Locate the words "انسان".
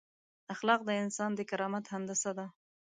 1.03-1.31